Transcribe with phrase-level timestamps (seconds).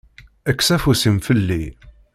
[0.51, 1.63] Kkes afus-im fell-i.